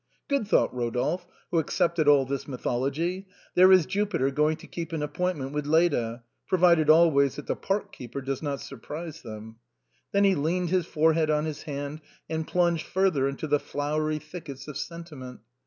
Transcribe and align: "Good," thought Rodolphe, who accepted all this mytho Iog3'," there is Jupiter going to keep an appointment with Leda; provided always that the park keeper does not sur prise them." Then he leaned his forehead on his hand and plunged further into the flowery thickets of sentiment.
"Good," 0.31 0.47
thought 0.47 0.73
Rodolphe, 0.73 1.27
who 1.51 1.59
accepted 1.59 2.07
all 2.07 2.25
this 2.25 2.45
mytho 2.45 2.89
Iog3'," 2.91 3.25
there 3.55 3.71
is 3.71 3.85
Jupiter 3.85 4.31
going 4.31 4.57
to 4.57 4.65
keep 4.65 4.93
an 4.93 5.03
appointment 5.03 5.51
with 5.53 5.67
Leda; 5.67 6.23
provided 6.47 6.89
always 6.89 7.35
that 7.35 7.45
the 7.45 7.55
park 7.55 7.91
keeper 7.91 8.19
does 8.19 8.41
not 8.41 8.61
sur 8.61 8.77
prise 8.77 9.21
them." 9.21 9.57
Then 10.11 10.23
he 10.23 10.33
leaned 10.33 10.71
his 10.71 10.87
forehead 10.87 11.29
on 11.29 11.45
his 11.45 11.61
hand 11.69 12.01
and 12.27 12.47
plunged 12.47 12.87
further 12.87 13.27
into 13.27 13.45
the 13.45 13.59
flowery 13.59 14.17
thickets 14.17 14.67
of 14.67 14.75
sentiment. 14.75 15.41